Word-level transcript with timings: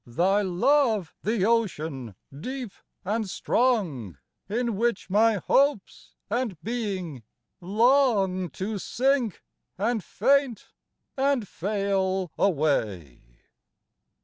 Thy 0.03 0.41
love 0.41 1.13
the 1.21 1.45
ocean, 1.45 2.15
deep 2.35 2.71
and 3.05 3.29
strong, 3.29 4.17
In 4.49 4.75
which 4.75 5.11
my 5.11 5.35
hopes 5.35 6.15
and 6.27 6.59
being 6.63 7.21
longTo 7.61 8.81
sink 8.81 9.43
and 9.77 10.03
faint 10.03 10.69
and 11.15 11.47
fail 11.47 12.31
away? 12.35 13.41